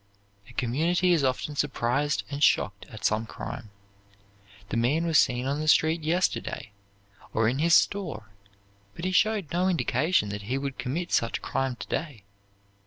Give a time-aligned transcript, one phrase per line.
[0.49, 3.69] '"A community is often surprised and shocked at some crime.
[4.69, 6.71] The man was seen on the street yesterday,
[7.35, 8.31] or in his store,
[8.95, 12.23] but he showed no indication that he would commit such crime to day.